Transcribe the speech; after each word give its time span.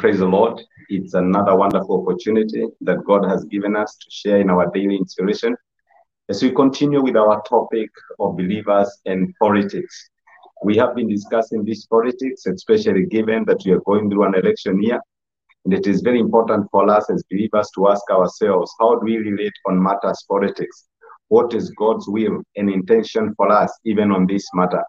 praise 0.00 0.18
the 0.18 0.24
Lord. 0.24 0.58
It's 0.88 1.12
another 1.12 1.54
wonderful 1.54 2.02
opportunity 2.02 2.66
that 2.80 3.04
God 3.04 3.22
has 3.28 3.44
given 3.44 3.76
us 3.76 3.96
to 3.96 4.06
share 4.08 4.40
in 4.40 4.48
our 4.48 4.70
daily 4.72 4.96
inspiration. 4.96 5.54
As 6.30 6.42
we 6.42 6.52
continue 6.52 7.02
with 7.02 7.16
our 7.16 7.42
topic 7.42 7.90
of 8.18 8.38
believers 8.38 8.88
and 9.04 9.34
politics, 9.42 10.08
we 10.64 10.74
have 10.78 10.94
been 10.94 11.06
discussing 11.06 11.66
this 11.66 11.84
politics, 11.84 12.46
especially 12.46 13.04
given 13.04 13.44
that 13.44 13.60
we 13.66 13.72
are 13.72 13.80
going 13.80 14.08
through 14.08 14.24
an 14.24 14.36
election 14.36 14.82
year. 14.82 15.02
And 15.66 15.74
it 15.74 15.86
is 15.86 16.00
very 16.00 16.18
important 16.18 16.66
for 16.70 16.90
us 16.90 17.10
as 17.10 17.22
believers 17.30 17.68
to 17.74 17.88
ask 17.88 18.10
ourselves, 18.10 18.72
how 18.80 18.94
do 18.94 19.04
we 19.04 19.18
relate 19.18 19.52
on 19.68 19.82
matters 19.82 20.24
politics? 20.30 20.86
What 21.28 21.52
is 21.52 21.70
God's 21.72 22.08
will 22.08 22.40
and 22.56 22.70
intention 22.70 23.34
for 23.36 23.52
us, 23.52 23.70
even 23.84 24.12
on 24.12 24.26
this 24.26 24.46
matter? 24.54 24.82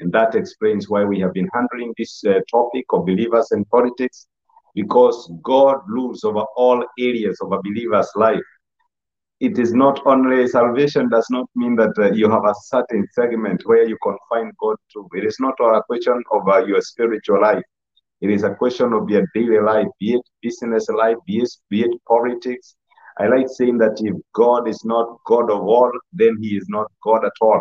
And 0.00 0.10
that 0.12 0.34
explains 0.34 0.88
why 0.88 1.04
we 1.04 1.20
have 1.20 1.34
been 1.34 1.50
handling 1.52 1.92
this 1.98 2.24
uh, 2.24 2.40
topic 2.50 2.86
of 2.94 3.04
believers 3.04 3.48
and 3.50 3.68
politics, 3.68 4.26
because 4.74 5.30
God 5.42 5.78
rules 5.86 6.24
over 6.24 6.44
all 6.56 6.84
areas 6.98 7.38
of 7.40 7.52
a 7.52 7.62
believer's 7.62 8.10
life. 8.16 8.42
It 9.40 9.58
is 9.58 9.72
not 9.74 10.00
only 10.06 10.46
salvation 10.46 11.08
does 11.08 11.26
not 11.30 11.46
mean 11.54 11.76
that 11.76 11.92
uh, 11.98 12.12
you 12.12 12.30
have 12.30 12.44
a 12.44 12.54
certain 12.62 13.06
segment 13.12 13.62
where 13.66 13.86
you 13.86 13.98
confine 14.02 14.52
God 14.60 14.76
to. 14.92 15.08
It 15.14 15.24
is 15.24 15.36
not 15.40 15.54
a 15.60 15.82
question 15.82 16.22
of 16.32 16.48
uh, 16.48 16.64
your 16.64 16.80
spiritual 16.80 17.42
life. 17.42 17.62
It 18.20 18.30
is 18.30 18.42
a 18.42 18.54
question 18.54 18.92
of 18.92 19.10
your 19.10 19.26
daily 19.34 19.60
life, 19.60 19.86
be 20.00 20.14
it 20.14 20.22
business 20.40 20.88
life, 20.88 21.16
be 21.26 21.38
it, 21.38 21.50
be 21.68 21.82
it 21.82 21.90
politics. 22.08 22.76
I 23.18 23.26
like 23.26 23.48
saying 23.48 23.78
that 23.78 23.98
if 24.00 24.14
God 24.34 24.66
is 24.66 24.84
not 24.84 25.18
God 25.26 25.50
of 25.50 25.60
all, 25.62 25.92
then 26.12 26.36
he 26.40 26.56
is 26.56 26.66
not 26.68 26.86
God 27.02 27.24
at 27.24 27.32
all. 27.40 27.60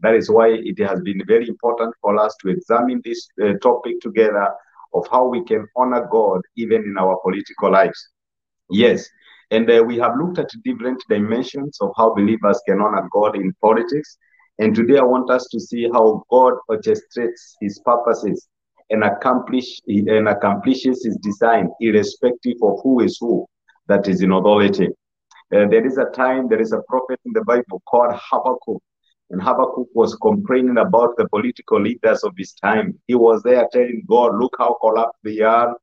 That 0.00 0.14
is 0.14 0.30
why 0.30 0.48
it 0.50 0.78
has 0.80 1.00
been 1.00 1.22
very 1.26 1.48
important 1.48 1.94
for 2.00 2.18
us 2.18 2.36
to 2.42 2.50
examine 2.50 3.00
this 3.04 3.26
uh, 3.42 3.54
topic 3.62 4.00
together 4.00 4.48
of 4.94 5.06
how 5.10 5.26
we 5.26 5.44
can 5.44 5.66
honor 5.76 6.06
God 6.10 6.40
even 6.56 6.82
in 6.82 6.96
our 6.98 7.18
political 7.22 7.70
lives. 7.70 8.08
Yes, 8.70 9.08
and 9.50 9.70
uh, 9.70 9.82
we 9.86 9.98
have 9.98 10.16
looked 10.18 10.38
at 10.38 10.48
different 10.64 11.02
dimensions 11.08 11.78
of 11.80 11.92
how 11.96 12.14
believers 12.14 12.60
can 12.66 12.80
honor 12.80 13.06
God 13.12 13.36
in 13.36 13.52
politics. 13.60 14.16
And 14.58 14.74
today 14.74 14.98
I 14.98 15.02
want 15.02 15.30
us 15.30 15.46
to 15.50 15.60
see 15.60 15.88
how 15.92 16.24
God 16.30 16.54
orchestrates 16.70 17.56
his 17.60 17.78
purposes 17.84 18.48
and 18.90 19.04
accomplish 19.04 19.80
and 19.86 20.28
accomplishes 20.28 21.04
his 21.04 21.16
design 21.22 21.68
irrespective 21.80 22.56
of 22.62 22.78
who 22.82 23.00
is 23.00 23.16
who 23.20 23.46
that 23.88 24.08
is 24.08 24.22
in 24.22 24.32
authority. 24.32 24.88
Uh, 25.54 25.66
there 25.68 25.86
is 25.86 25.98
a 25.98 26.06
time, 26.06 26.48
there 26.48 26.60
is 26.60 26.72
a 26.72 26.80
prophet 26.88 27.20
in 27.26 27.32
the 27.34 27.44
Bible 27.44 27.82
called 27.86 28.14
Habakkuk 28.14 28.82
and 29.32 29.42
Habakkuk 29.42 29.88
was 29.94 30.14
complaining 30.16 30.76
about 30.76 31.16
the 31.16 31.26
political 31.28 31.80
leaders 31.80 32.22
of 32.22 32.34
his 32.36 32.52
time. 32.52 32.98
He 33.06 33.14
was 33.14 33.42
there 33.42 33.66
telling 33.72 34.04
God, 34.06 34.38
look 34.38 34.54
how 34.58 34.76
corrupt 34.82 35.16
they 35.24 35.40
are. 35.40 35.74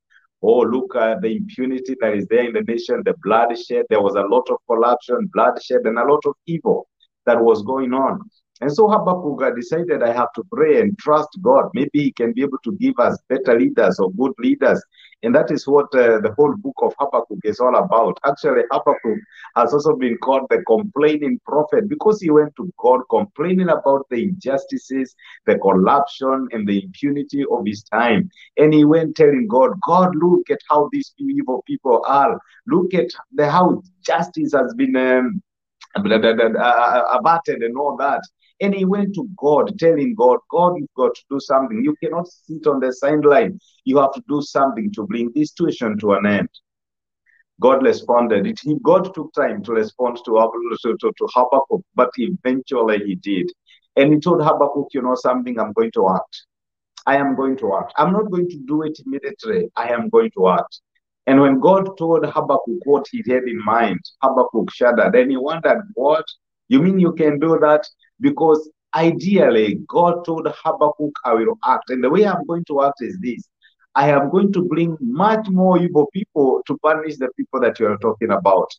Oh, 0.41 0.59
look 0.59 0.95
at 0.95 1.21
the 1.21 1.35
impunity 1.35 1.95
that 1.99 2.13
is 2.13 2.27
there 2.27 2.45
in 2.45 2.53
the 2.53 2.61
nation, 2.61 3.01
the 3.03 3.15
bloodshed. 3.23 3.85
There 3.89 4.01
was 4.01 4.13
a 4.13 4.21
lot 4.21 4.47
of 4.51 4.57
corruption, 4.69 5.29
bloodshed, 5.33 5.81
and 5.85 5.97
a 5.97 6.05
lot 6.05 6.21
of 6.25 6.35
evil 6.45 6.87
that 7.25 7.41
was 7.41 7.63
going 7.63 7.91
on. 7.93 8.21
And 8.61 8.71
so 8.71 8.89
Habakkuk 8.89 9.55
decided, 9.55 10.03
I 10.03 10.11
have 10.11 10.33
to 10.33 10.43
pray 10.51 10.81
and 10.81 10.97
trust 10.97 11.29
God. 11.41 11.69
Maybe 11.73 12.03
He 12.03 12.11
can 12.11 12.33
be 12.33 12.41
able 12.41 12.57
to 12.65 12.73
give 12.73 12.99
us 12.99 13.17
better 13.29 13.57
leaders 13.57 13.99
or 13.99 14.11
good 14.11 14.33
leaders. 14.37 14.83
And 15.23 15.33
that 15.35 15.51
is 15.51 15.65
what 15.67 15.85
uh, 15.93 16.19
the 16.19 16.33
whole 16.37 16.55
book 16.57 16.75
of 16.81 16.93
Habakkuk 16.99 17.39
is 17.43 17.59
all 17.59 17.75
about. 17.75 18.19
Actually, 18.25 18.63
Habakkuk 18.71 19.19
has 19.55 19.73
also 19.73 19.95
been 19.95 20.17
called 20.17 20.47
the 20.49 20.61
complaining 20.63 21.39
prophet 21.45 21.87
because 21.87 22.21
he 22.21 22.29
went 22.29 22.55
to 22.57 22.71
God 22.77 23.01
complaining 23.09 23.69
about 23.69 24.05
the 24.09 24.23
injustices, 24.23 25.15
the 25.45 25.57
corruption, 25.59 26.47
and 26.51 26.67
the 26.67 26.83
impunity 26.83 27.43
of 27.49 27.65
his 27.65 27.83
time. 27.83 28.29
And 28.57 28.73
he 28.73 28.83
went 28.83 29.15
telling 29.15 29.47
God, 29.47 29.71
God, 29.85 30.15
look 30.15 30.49
at 30.49 30.59
how 30.69 30.89
these 30.91 31.13
evil 31.17 31.63
people 31.65 32.03
are. 32.05 32.39
Look 32.67 32.93
at 32.93 33.07
the, 33.33 33.49
how 33.49 33.83
justice 34.01 34.53
has 34.53 34.73
been. 34.75 34.95
Um, 34.95 35.41
abated 35.95 36.39
and 36.39 37.77
all 37.77 37.97
that. 37.97 38.21
And 38.61 38.73
he 38.73 38.85
went 38.85 39.15
to 39.15 39.27
God, 39.37 39.77
telling 39.79 40.15
God, 40.15 40.39
God, 40.49 40.73
you've 40.77 40.93
got 40.95 41.15
to 41.15 41.21
do 41.29 41.39
something. 41.39 41.81
You 41.83 41.95
cannot 42.03 42.27
sit 42.27 42.67
on 42.67 42.79
the 42.79 42.91
sideline. 42.91 43.59
You 43.85 43.97
have 43.99 44.11
to 44.13 44.23
do 44.27 44.41
something 44.41 44.91
to 44.93 45.07
bring 45.07 45.31
this 45.33 45.51
situation 45.51 45.97
to 45.99 46.13
an 46.13 46.25
end. 46.25 46.49
God 47.61 47.83
responded. 47.83 48.47
It, 48.47 48.59
he, 48.61 48.75
God 48.83 49.13
took 49.13 49.33
time 49.33 49.63
to 49.63 49.73
respond 49.73 50.17
to, 50.25 50.51
to, 50.83 50.97
to, 50.97 51.11
to 51.17 51.27
Habakkuk, 51.33 51.81
but 51.95 52.09
eventually 52.17 52.99
he 53.05 53.15
did. 53.15 53.51
And 53.95 54.13
he 54.13 54.19
told 54.19 54.41
Habakkuk, 54.41 54.87
you 54.93 55.01
know 55.01 55.15
something, 55.15 55.59
I'm 55.59 55.73
going 55.73 55.91
to 55.91 56.09
act. 56.09 56.45
I 57.05 57.17
am 57.17 57.35
going 57.35 57.57
to 57.57 57.75
act. 57.75 57.93
I'm 57.97 58.13
not 58.13 58.29
going 58.29 58.49
to 58.49 58.57
do 58.67 58.83
it 58.83 58.97
immediately. 59.05 59.69
I 59.75 59.89
am 59.89 60.09
going 60.09 60.31
to 60.37 60.49
act. 60.49 60.81
And 61.27 61.41
when 61.41 61.59
God 61.59 61.97
told 61.97 62.25
Habakkuk 62.25 62.85
what 62.85 63.05
he 63.11 63.23
had 63.27 63.43
in 63.43 63.63
mind, 63.63 63.99
Habakkuk 64.21 64.71
shuddered 64.71 65.15
and 65.15 65.31
he 65.31 65.37
wondered, 65.37 65.81
What? 65.93 66.25
You 66.69 66.81
mean 66.81 66.99
you 66.99 67.13
can 67.13 67.39
do 67.39 67.59
that? 67.59 67.85
Because 68.21 68.69
ideally, 68.95 69.81
God 69.87 70.23
told 70.25 70.47
Habakkuk, 70.47 71.13
I 71.25 71.33
will 71.33 71.57
act. 71.65 71.89
And 71.89 72.03
the 72.03 72.09
way 72.09 72.25
I'm 72.25 72.45
going 72.45 72.63
to 72.65 72.83
act 72.83 73.01
is 73.01 73.17
this 73.21 73.47
I 73.95 74.09
am 74.11 74.29
going 74.29 74.53
to 74.53 74.63
bring 74.63 74.97
much 75.01 75.49
more 75.49 75.79
evil 75.79 76.07
people 76.13 76.61
to 76.67 76.77
punish 76.77 77.17
the 77.17 77.29
people 77.35 77.59
that 77.61 77.79
you 77.79 77.87
are 77.87 77.97
talking 77.97 78.31
about. 78.31 78.69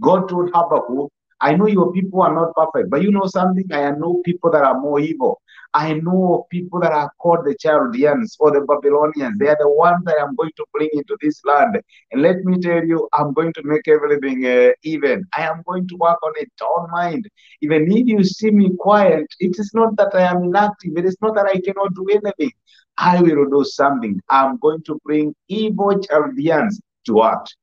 God 0.00 0.28
told 0.28 0.50
Habakkuk, 0.54 1.10
I 1.40 1.54
know 1.54 1.66
your 1.66 1.92
people 1.92 2.22
are 2.22 2.34
not 2.34 2.54
perfect, 2.54 2.90
but 2.90 3.02
you 3.02 3.10
know 3.10 3.26
something? 3.26 3.64
I 3.72 3.90
know 3.90 4.22
people 4.24 4.50
that 4.52 4.62
are 4.62 4.78
more 4.78 5.00
evil. 5.00 5.40
I 5.72 5.94
know 5.94 6.46
people 6.50 6.80
that 6.80 6.92
are 6.92 7.10
called 7.18 7.44
the 7.44 7.56
Chaldeans 7.58 8.36
or 8.40 8.50
the 8.50 8.62
Babylonians. 8.62 9.38
They 9.38 9.48
are 9.48 9.56
the 9.58 9.68
ones 9.68 10.02
that 10.04 10.16
I'm 10.20 10.34
going 10.34 10.50
to 10.56 10.66
bring 10.72 10.88
into 10.92 11.16
this 11.20 11.40
land. 11.44 11.80
And 12.10 12.22
let 12.22 12.38
me 12.44 12.58
tell 12.60 12.84
you, 12.84 13.08
I'm 13.12 13.32
going 13.32 13.52
to 13.52 13.62
make 13.62 13.86
everything 13.86 14.44
uh, 14.46 14.72
even. 14.82 15.24
I 15.36 15.42
am 15.46 15.62
going 15.66 15.86
to 15.88 15.96
work 15.96 16.18
on 16.22 16.32
it. 16.36 16.50
Don't 16.58 16.90
mind. 16.90 17.28
Even 17.62 17.90
if 17.90 18.06
you 18.06 18.24
see 18.24 18.50
me 18.50 18.70
quiet, 18.78 19.26
it 19.38 19.58
is 19.58 19.70
not 19.72 19.96
that 19.96 20.14
I 20.14 20.22
am 20.22 20.44
inactive. 20.44 20.96
It 20.96 21.04
is 21.04 21.16
not 21.22 21.34
that 21.36 21.46
I 21.46 21.60
cannot 21.60 21.94
do 21.94 22.06
anything. 22.10 22.52
I 22.98 23.22
will 23.22 23.48
do 23.48 23.64
something. 23.64 24.20
I'm 24.28 24.58
going 24.58 24.82
to 24.84 24.98
bring 25.04 25.34
evil 25.48 26.00
Chaldeans 26.00 26.80
to 27.06 27.22
act. 27.22 27.56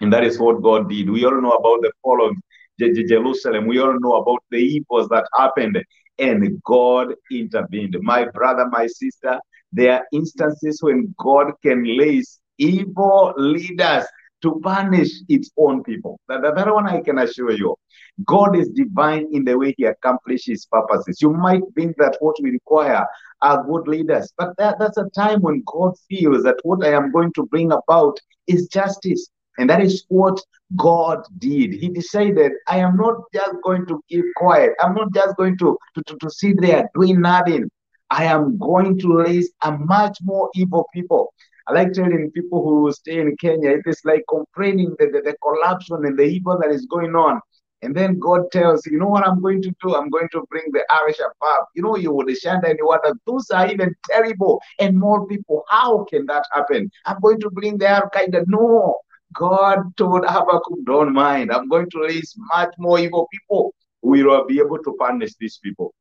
And 0.00 0.12
that 0.12 0.22
is 0.22 0.38
what 0.38 0.62
God 0.62 0.88
did. 0.88 1.10
We 1.10 1.24
all 1.24 1.40
know 1.40 1.52
about 1.52 1.82
the 1.82 1.92
fall 2.02 2.28
of 2.28 2.36
Jerusalem. 2.78 3.66
We 3.66 3.80
all 3.80 3.98
know 3.98 4.14
about 4.14 4.44
the 4.50 4.58
evils 4.58 5.08
that 5.08 5.26
happened, 5.36 5.82
and 6.18 6.62
God 6.64 7.14
intervened. 7.30 7.96
My 8.00 8.26
brother, 8.26 8.66
my 8.68 8.86
sister, 8.86 9.40
there 9.72 9.92
are 9.94 10.06
instances 10.12 10.82
when 10.82 11.14
God 11.18 11.52
can 11.62 11.82
raise 11.82 12.40
evil 12.58 13.34
leaders 13.36 14.04
to 14.42 14.60
punish 14.62 15.10
its 15.28 15.50
own 15.56 15.82
people. 15.82 16.18
That, 16.28 16.42
that 16.42 16.72
one 16.72 16.88
I 16.88 17.00
can 17.00 17.18
assure 17.18 17.52
you. 17.52 17.76
God 18.24 18.56
is 18.56 18.68
divine 18.70 19.26
in 19.32 19.44
the 19.44 19.58
way 19.58 19.74
he 19.76 19.84
accomplishes 19.84 20.66
purposes. 20.70 21.20
You 21.20 21.32
might 21.32 21.62
think 21.74 21.96
that 21.98 22.16
what 22.20 22.36
we 22.42 22.50
require 22.50 23.06
are 23.42 23.64
good 23.64 23.88
leaders, 23.88 24.32
but 24.36 24.56
that, 24.58 24.78
that's 24.78 24.98
a 24.98 25.08
time 25.14 25.40
when 25.40 25.62
God 25.66 25.94
feels 26.08 26.42
that 26.44 26.56
what 26.62 26.84
I 26.84 26.92
am 26.92 27.12
going 27.12 27.32
to 27.34 27.46
bring 27.46 27.72
about 27.72 28.18
is 28.46 28.68
justice. 28.68 29.28
And 29.58 29.68
that 29.68 29.82
is 29.82 30.04
what 30.08 30.40
God 30.76 31.24
did. 31.38 31.72
He 31.72 31.88
decided, 31.88 32.52
I 32.68 32.78
am 32.78 32.96
not 32.96 33.16
just 33.34 33.56
going 33.64 33.86
to 33.86 34.00
keep 34.08 34.24
quiet. 34.36 34.72
I'm 34.80 34.94
not 34.94 35.12
just 35.12 35.36
going 35.36 35.58
to, 35.58 35.76
to, 35.94 36.02
to, 36.04 36.16
to 36.16 36.30
sit 36.30 36.60
there 36.60 36.88
doing 36.94 37.20
nothing. 37.20 37.70
I 38.10 38.24
am 38.24 38.56
going 38.58 38.98
to 39.00 39.18
raise 39.18 39.50
a 39.62 39.72
much 39.72 40.18
more 40.22 40.48
evil 40.54 40.86
people. 40.94 41.34
I 41.66 41.72
like 41.72 41.92
telling 41.92 42.30
people 42.30 42.62
who 42.62 42.90
stay 42.92 43.20
in 43.20 43.36
Kenya, 43.36 43.70
it 43.70 43.82
is 43.84 44.00
like 44.04 44.24
complaining 44.28 44.94
the, 44.98 45.06
the, 45.06 45.20
the 45.20 45.36
corruption 45.42 46.06
and 46.06 46.18
the 46.18 46.22
evil 46.22 46.58
that 46.60 46.70
is 46.70 46.86
going 46.86 47.14
on. 47.14 47.40
And 47.82 47.94
then 47.94 48.18
God 48.18 48.50
tells 48.50 48.84
you, 48.86 48.98
know 48.98 49.06
what 49.06 49.26
I'm 49.26 49.40
going 49.40 49.62
to 49.62 49.72
do? 49.82 49.94
I'm 49.94 50.08
going 50.08 50.28
to 50.32 50.42
bring 50.50 50.64
the 50.72 50.84
al-Shabaab. 50.90 51.64
You 51.76 51.82
know, 51.82 51.96
you 51.96 52.12
would 52.12 52.26
shanda 52.28 52.70
and 52.70 52.78
water. 52.82 53.14
Those 53.26 53.50
are 53.50 53.70
even 53.70 53.94
terrible 54.08 54.60
and 54.78 54.98
more 54.98 55.26
people. 55.26 55.64
How 55.68 56.04
can 56.04 56.26
that 56.26 56.44
happen? 56.52 56.90
I'm 57.06 57.20
going 57.20 57.38
to 57.40 57.50
bring 57.50 57.78
the 57.78 57.88
Al 57.88 58.10
Qaeda. 58.10 58.44
No, 58.48 58.98
God 59.34 59.96
told 59.96 60.24
Habakkuk, 60.26 60.84
don't 60.84 61.12
mind. 61.12 61.52
I'm 61.52 61.68
going 61.68 61.90
to 61.90 62.00
raise 62.00 62.34
much 62.54 62.74
more 62.78 62.98
evil 62.98 63.28
people. 63.32 63.74
We 64.02 64.22
will 64.22 64.46
be 64.46 64.58
able 64.58 64.82
to 64.82 64.96
punish 64.98 65.32
these 65.38 65.58
people. 65.62 65.94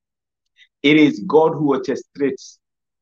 It 0.83 0.97
is 0.97 1.23
God 1.27 1.53
who 1.53 1.77
orchestrates 1.77 2.57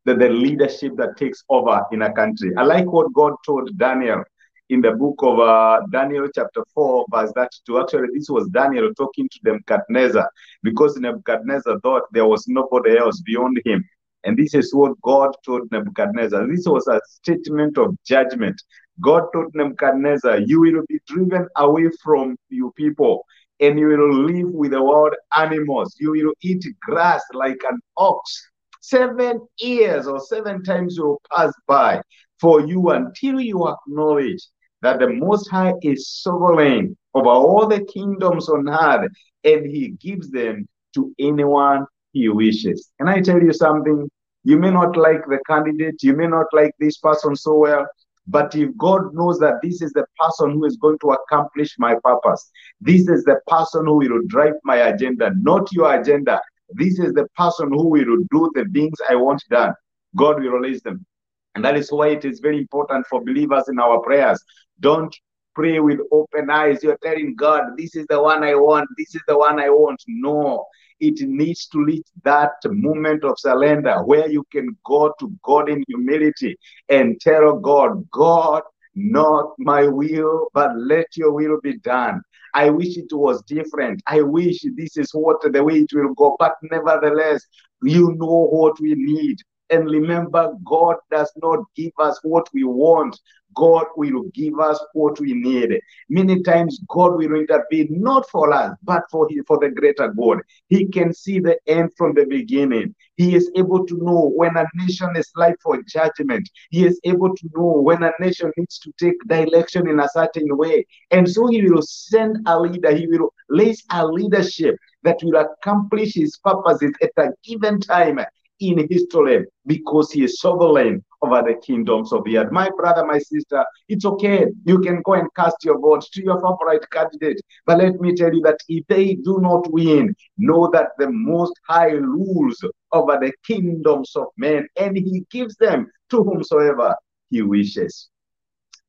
the, 0.06 0.16
the 0.16 0.30
leadership 0.30 0.95
that 0.98 1.18
takes 1.18 1.44
over 1.50 1.83
in 1.92 2.01
a 2.04 2.13
country. 2.13 2.51
I 2.57 2.63
like 2.63 2.86
what 2.86 3.13
God 3.13 3.33
told 3.45 3.77
Daniel 3.77 4.24
in 4.69 4.81
the 4.81 4.92
book 4.92 5.16
of 5.19 5.39
uh, 5.39 5.81
Daniel, 5.92 6.27
chapter 6.33 6.63
4, 6.74 7.06
verse 7.12 7.31
32. 7.36 7.80
Actually, 7.80 8.07
this 8.13 8.30
was 8.30 8.48
Daniel 8.50 8.94
talking 8.95 9.30
to 9.30 9.39
Nebuchadnezzar 9.44 10.30
because 10.63 10.95
Nebuchadnezzar 10.98 11.80
thought 11.81 12.04
there 12.12 12.25
was 12.25 12.48
nobody 12.48 12.98
else 12.98 13.22
beyond 13.22 13.62
him. 13.66 13.83
And 14.24 14.36
this 14.36 14.56
is 14.56 14.74
what 14.74 15.00
God 15.01 15.36
told 15.45 15.72
Nebuchadnezzar. 15.72 16.48
This 16.48 16.66
was 16.66 16.88
a 16.88 17.00
statement 17.06 17.77
of 17.77 17.95
judgment. 18.04 18.60
God 19.02 19.24
told 19.34 19.54
Nebuchadnezzar, 19.56 20.40
You 20.40 20.62
will 20.62 20.84
be 20.88 21.00
driven 21.08 21.48
away 21.58 21.90
from 22.04 22.38
you 22.50 22.74
people, 22.76 23.26
and 23.60 23.80
you 23.80 23.88
will 23.88 24.24
live 24.26 24.50
with 24.52 24.72
the 24.72 24.82
wild 24.84 25.14
animals. 25.38 25.96
You 26.00 26.12
will 26.12 26.34
eat 26.42 26.66
grass 26.82 27.24
like 27.34 27.62
an 27.70 27.80
ox. 27.98 28.50
Seven 28.82 29.48
years 29.60 30.08
or 30.08 30.20
seven 30.20 30.64
times 30.64 31.00
will 31.00 31.20
pass 31.34 31.52
by. 31.68 32.02
for 32.40 32.62
you 32.62 32.90
until 32.90 33.40
you 33.40 33.68
acknowledge 33.68 34.42
that 34.82 35.00
the 35.00 35.10
Most 35.10 35.50
High 35.50 35.74
is 35.82 36.10
sovereign 36.10 36.96
over 37.14 37.30
all 37.30 37.68
the 37.68 37.84
kingdoms 37.86 38.50
on 38.50 38.68
earth 38.70 39.12
and 39.44 39.66
he 39.66 39.90
gives 40.02 40.30
them 40.30 40.68
to 40.96 41.14
anyone 41.20 41.86
he 42.12 42.28
wishes. 42.30 42.92
Can 43.00 43.08
I 43.08 43.22
tell 43.22 43.42
you 43.42 43.54
something, 43.54 44.10
you 44.44 44.58
may 44.58 44.72
not 44.72 44.96
like 44.98 45.26
the 45.28 45.40
candidate, 45.48 46.04
you 46.04 46.14
may 46.16 46.28
not 46.28 46.48
like 46.54 46.72
this 46.80 46.98
person 46.98 47.36
so 47.36 47.56
well, 47.56 47.88
but 48.27 48.56
if 48.56 48.75
God 48.77 49.13
knows 49.13 49.38
that 49.39 49.60
this 49.62 49.81
is 49.81 49.92
the 49.94 50.06
person 50.19 50.51
who 50.51 50.66
is 50.66 50.77
going 50.77 50.98
to 51.00 51.12
accomplish 51.12 51.75
my 51.77 51.95
purpose, 52.04 52.50
this 52.81 53.07
is 53.07 53.24
the 53.24 53.39
person 53.48 53.86
who 53.86 53.98
will 53.98 54.22
drive 54.27 54.54
my 54.63 54.77
agenda, 54.77 55.31
not 55.38 55.72
your 55.72 56.00
agenda. 56.00 56.42
This 56.72 56.98
is 57.00 57.13
the 57.13 57.27
person 57.38 57.69
who 57.69 57.88
will 57.89 58.18
do 58.31 58.51
the 58.56 58.66
things 58.74 58.98
I 59.07 59.16
want 59.16 59.44
done. 59.50 59.74
God 60.16 60.42
will 60.42 60.51
release 60.51 60.81
them. 60.81 61.06
And 61.54 61.63
that 61.63 61.77
is 61.77 61.92
why 61.92 62.10
it 62.10 62.25
is 62.25 62.39
very 62.39 62.57
important 62.57 63.06
for 63.07 63.24
believers 63.24 63.69
in 63.69 63.80
our 63.80 64.00
prayers. 64.00 64.44
Don't 64.80 65.16
pray 65.54 65.80
with 65.80 66.00
open 66.12 66.50
eyes. 66.50 66.83
You're 66.83 66.98
telling 67.04 67.36
God, 67.36 67.77
this 67.77 67.95
is 67.95 68.06
the 68.10 68.22
one 68.22 68.44
I 68.44 68.56
want, 68.56 68.89
this 68.98 69.16
is 69.16 69.22
the 69.27 69.38
one 69.38 69.60
I 69.60 69.69
want. 69.69 70.01
No, 70.07 70.66
it 71.00 71.20
needs 71.28 71.68
to 71.68 71.84
reach 71.84 72.08
that 72.24 72.54
moment 72.66 73.24
of 73.24 73.40
surrender 73.40 74.04
where 74.04 74.30
you 74.30 74.44
can 74.52 74.76
go 74.86 75.14
to 75.20 75.32
God 75.44 75.70
in 75.70 75.84
humility 75.88 76.58
and 76.90 77.20
tell 77.20 77.58
God, 77.58 78.10
God, 78.12 78.64
not 78.96 79.54
my 79.60 79.88
will, 79.88 80.48
but 80.54 80.72
let 80.78 81.06
your 81.18 81.34
will 81.34 81.60
be 81.62 81.78
done. 81.80 82.22
I 82.54 82.70
wish 82.70 82.98
it 82.98 83.12
was 83.12 83.44
different. 83.44 84.02
I 84.08 84.22
wish 84.22 84.64
this 84.78 84.96
is 84.96 85.12
what 85.14 85.42
the 85.42 85.64
way 85.64 85.80
it 85.80 85.90
will 85.94 86.14
go, 86.14 86.38
but 86.40 86.56
nevertheless, 86.64 87.46
you 87.84 88.14
know 88.14 88.48
what 88.50 88.80
we 88.80 88.96
need. 88.96 89.38
And 89.70 89.90
remember, 89.90 90.54
God 90.64 90.96
does 91.12 91.32
not 91.42 91.60
give 91.76 91.92
us 92.00 92.20
what 92.24 92.48
we 92.54 92.64
want, 92.64 93.20
God 93.56 93.86
will 93.96 94.24
give 94.34 94.60
us 94.60 94.84
what 94.94 95.19
we 95.19 95.34
need. 95.34 95.80
Many 96.10 96.42
times, 96.44 96.80
God 96.90 97.16
will 97.16 97.36
intervene 97.36 97.88
not 98.02 98.30
for 98.30 98.54
us, 98.54 98.75
but 98.84 99.04
for 99.10 99.28
for 99.48 99.60
the 99.60 99.69
greater 99.69 100.10
good. 100.10 100.42
He 100.69 100.86
can 100.86 101.13
see 101.13 101.40
the 101.40 101.57
end 101.68 101.92
from 101.98 102.13
the 102.13 102.25
beginning. 102.25 102.96
He 103.18 103.36
is 103.36 103.50
able 103.56 103.86
to 103.86 103.98
know 103.98 104.31
when 104.36 104.56
a 104.57 104.66
nation 104.75 105.16
is 105.16 105.31
life 105.36 105.56
for 105.63 105.81
judgment. 105.84 106.50
He 106.69 106.86
is 106.86 107.00
able 107.04 107.36
to 107.36 107.50
know 107.56 107.81
when 107.81 108.04
a 108.04 108.12
nation 108.19 108.52
needs 108.57 108.80
to 108.80 108.92
take 109.00 109.19
direction 109.28 109.88
in 109.88 110.00
a 110.00 110.10
certain 110.10 110.56
way. 110.58 110.86
And 111.12 111.30
so 111.30 111.48
he 111.48 111.62
will 111.69 111.81
send 111.81 112.38
a 112.46 112.60
leader. 112.60 112.96
He 112.96 113.08
will 113.08 113.34
place 113.50 113.84
a 113.92 114.06
leadership 114.06 114.75
that 115.04 115.19
will 115.24 115.40
accomplish 115.40 116.16
his 116.16 116.38
purposes 116.38 116.92
at 117.01 117.12
a 117.18 117.31
given 117.44 117.80
time 117.80 118.19
in 118.60 118.78
his 118.78 119.06
history 119.06 119.46
because 119.66 120.12
he 120.12 120.24
is 120.24 120.40
sovereign 120.40 121.04
over 121.22 121.42
the 121.42 121.56
kingdoms 121.66 122.13
of 122.13 122.24
the 122.24 122.38
earth. 122.38 122.52
My 122.52 122.69
brother, 122.78 123.06
my 123.06 123.19
sister, 123.19 123.63
it's 123.90 124.06
okay. 124.06 124.46
You 124.66 124.80
can 124.80 125.02
go 125.04 125.13
and 125.13 125.28
cast 125.36 125.63
your 125.63 125.80
vote 125.80 126.06
to 126.13 126.24
your 126.24 126.36
favorite 126.36 126.90
candidate. 126.92 127.42
But 127.66 127.80
let 127.80 128.00
me 128.00 128.16
tell 128.16 128.34
you 128.34 128.42
that 128.42 128.60
if 128.68 128.86
they 128.88 129.16
do 129.16 129.40
not 129.42 129.72
win, 129.72 130.16
know 130.38 130.69
that 130.74 130.90
the 130.98 131.10
Most 131.10 131.54
High 131.68 131.92
rules 131.92 132.63
over 132.92 133.18
the 133.19 133.34
kingdoms 133.46 134.16
of 134.16 134.28
men 134.38 134.68
and 134.78 134.96
he 134.96 135.25
gives 135.31 135.56
them 135.56 135.88
to 136.12 136.24
whomsoever 136.24 136.96
he 137.30 137.42
wishes. 137.42 138.10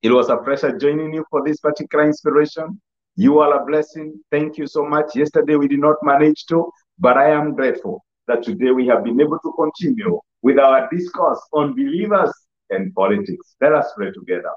It 0.02 0.10
was 0.10 0.28
a 0.28 0.36
pleasure 0.36 0.76
joining 0.78 1.14
you 1.14 1.24
for 1.30 1.44
this 1.44 1.58
particular 1.58 2.04
inspiration. 2.04 2.80
You 3.16 3.38
are 3.38 3.62
a 3.62 3.64
blessing. 3.64 4.20
Thank 4.30 4.58
you 4.58 4.66
so 4.66 4.84
much. 4.84 5.16
Yesterday 5.16 5.56
we 5.56 5.68
did 5.68 5.80
not 5.80 5.96
manage 6.02 6.44
to, 6.46 6.70
but 6.98 7.16
I 7.16 7.30
am 7.30 7.54
grateful 7.54 8.05
that 8.26 8.42
today 8.42 8.70
we 8.70 8.86
have 8.86 9.04
been 9.04 9.20
able 9.20 9.38
to 9.38 9.52
continue 9.52 10.20
with 10.42 10.58
our 10.58 10.88
discourse 10.90 11.40
on 11.52 11.74
believers 11.74 12.32
and 12.70 12.94
politics. 12.94 13.56
Let 13.60 13.72
us 13.72 13.92
pray 13.96 14.12
together. 14.12 14.50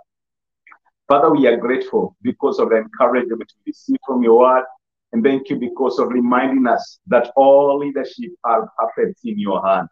Father, 1.08 1.32
we 1.32 1.48
are 1.48 1.58
grateful 1.58 2.16
because 2.22 2.60
of 2.60 2.70
the 2.70 2.78
encouragement 2.78 3.52
we 3.66 3.72
receive 3.72 3.98
from 4.06 4.24
your 4.24 4.40
word. 4.40 4.64
And 5.12 5.24
thank 5.24 5.50
you 5.50 5.56
because 5.56 5.98
of 5.98 6.10
reminding 6.10 6.68
us 6.68 7.00
that 7.08 7.32
all 7.36 7.80
leadership 7.80 8.32
are 8.44 8.70
perfect 8.78 9.20
in 9.24 9.40
your 9.40 9.66
hand. 9.66 9.88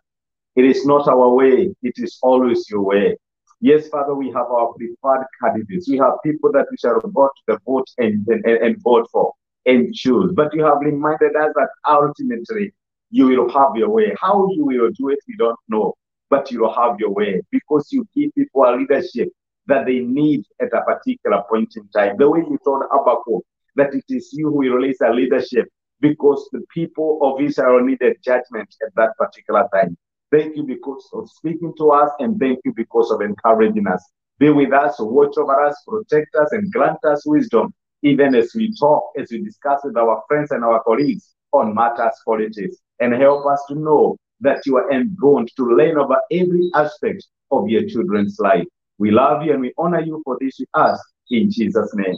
It 0.56 0.65
is 0.65 0.85
not 0.85 1.07
our 1.07 1.30
way, 1.30 1.73
it 1.81 1.94
is 1.97 2.19
always 2.21 2.69
your 2.69 2.81
way. 2.81 3.18
Yes, 3.59 3.88
Father, 3.88 4.13
we 4.13 4.27
have 4.27 4.45
our 4.45 4.73
preferred 4.73 5.25
candidates. 5.41 5.89
We 5.89 5.97
have 5.97 6.13
people 6.23 6.51
that 6.51 6.68
we 6.69 6.77
shall 6.77 7.00
go 7.00 7.27
to 7.27 7.41
the 7.47 7.59
vote 7.65 7.88
and, 7.97 8.27
and, 8.27 8.45
and 8.45 8.81
vote 8.83 9.07
for 9.12 9.33
and 9.65 9.94
choose. 9.94 10.31
But 10.33 10.53
you 10.53 10.63
have 10.63 10.80
reminded 10.81 11.35
us 11.35 11.51
that 11.56 11.69
ultimately 11.88 12.73
you 13.09 13.27
will 13.27 13.50
have 13.51 13.75
your 13.75 13.89
way. 13.89 14.13
How 14.19 14.48
you 14.51 14.65
will 14.65 14.89
do 14.98 15.09
it, 15.09 15.19
we 15.27 15.36
don't 15.38 15.57
know, 15.69 15.94
but 16.30 16.51
you 16.51 16.62
will 16.62 16.74
have 16.74 17.00
your 17.00 17.12
way 17.12 17.42
because 17.51 17.88
you 17.92 18.06
give 18.15 18.33
people 18.36 18.63
a 18.63 18.75
leadership 18.75 19.30
that 19.68 19.86
they 19.86 20.00
need 20.00 20.44
at 20.62 20.74
a 20.74 20.81
particular 20.83 21.44
point 21.50 21.74
in 21.75 21.88
time. 21.89 22.15
The 22.18 22.30
way 22.30 22.39
you 22.39 22.57
told 22.63 22.83
Habakkuk 22.92 23.44
that 23.75 23.94
it 23.94 24.04
is 24.09 24.30
you 24.33 24.50
who 24.50 24.57
will 24.57 24.74
release 24.74 25.00
a 25.01 25.12
leadership 25.12 25.68
because 26.00 26.48
the 26.51 26.62
people 26.74 27.19
of 27.21 27.42
Israel 27.42 27.83
needed 27.83 28.18
judgment 28.24 28.74
at 28.86 28.94
that 28.95 29.12
particular 29.18 29.68
time. 29.74 29.98
Thank 30.31 30.56
you 30.57 30.63
because 30.63 31.07
of 31.13 31.30
speaking 31.30 31.74
to 31.77 31.92
us 31.92 32.12
and 32.19 32.39
thank 32.39 32.59
you 32.65 32.74
because 32.75 33.12
of 33.12 33.21
encouraging 33.21 33.88
us. 33.88 34.04
Be 34.39 34.50
with 34.50 34.74
us, 34.74 34.95
watch 35.00 35.36
over 35.38 35.65
us, 35.65 35.81
protect 35.88 36.36
us, 36.36 36.50
and 36.51 36.71
grant 36.71 37.04
us 37.06 37.25
wisdom, 37.25 37.74
even 38.04 38.36
as 38.36 38.54
we 38.54 38.74
talk, 38.77 39.04
as 39.18 39.30
we 39.31 39.42
discuss 39.42 39.81
with 39.83 39.98
our 39.98 40.21
friends 40.27 40.51
and 40.51 40.63
our 40.63 40.83
colleagues 40.83 41.33
on 41.54 41.74
matters 41.74 42.13
politics 42.25 42.77
and 42.99 43.13
help 43.13 43.45
us 43.45 43.63
to 43.69 43.75
know 43.75 44.17
that 44.41 44.65
you 44.65 44.77
are 44.77 44.91
enthroned 44.91 45.51
to 45.57 45.75
reign 45.75 45.97
over 45.97 46.17
every 46.31 46.69
aspect 46.75 47.25
of 47.51 47.67
your 47.67 47.88
children's 47.88 48.38
life. 48.39 48.65
We 48.97 49.11
love 49.11 49.44
you 49.44 49.53
and 49.53 49.61
we 49.61 49.73
honor 49.77 50.01
you 50.01 50.21
for 50.23 50.38
this 50.39 50.57
with 50.59 50.69
us 50.73 51.01
in 51.29 51.51
Jesus' 51.51 51.91
name. 51.95 52.15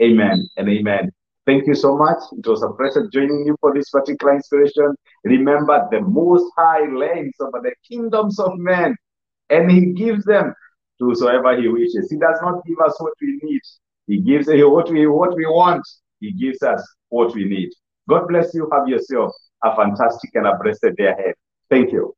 Amen 0.00 0.48
and 0.56 0.68
amen. 0.68 1.10
Thank 1.44 1.66
you 1.66 1.74
so 1.74 1.96
much. 1.96 2.18
It 2.38 2.46
was 2.46 2.62
a 2.62 2.70
pleasure 2.70 3.08
joining 3.12 3.44
you 3.46 3.56
for 3.60 3.74
this 3.74 3.90
particular 3.90 4.34
inspiration. 4.34 4.94
Remember, 5.24 5.86
the 5.90 6.00
Most 6.00 6.50
High 6.56 6.84
reigns 6.84 7.34
over 7.40 7.60
the 7.60 7.74
kingdoms 7.88 8.38
of 8.38 8.56
men, 8.58 8.96
and 9.50 9.70
He 9.70 9.86
gives 9.86 10.24
them 10.24 10.54
to 10.98 11.04
whosoever 11.04 11.60
He 11.60 11.68
wishes. 11.68 12.10
He 12.10 12.16
does 12.16 12.38
not 12.42 12.64
give 12.64 12.78
us 12.84 12.94
what 13.00 13.14
we 13.20 13.40
need. 13.42 13.60
He 14.06 14.20
gives 14.20 14.46
what 14.48 14.90
we 14.90 15.06
what 15.06 15.34
we 15.34 15.46
want. 15.46 15.82
He 16.20 16.32
gives 16.32 16.62
us 16.62 16.80
what 17.08 17.34
we 17.34 17.44
need. 17.44 17.70
God 18.08 18.28
bless 18.28 18.54
you. 18.54 18.68
Have 18.72 18.88
yourself 18.88 19.32
a 19.62 19.74
fantastic 19.76 20.30
and 20.34 20.46
a 20.46 20.56
blessed 20.62 20.96
day 20.96 21.06
ahead. 21.06 21.34
Thank 21.70 21.92
you. 21.92 22.14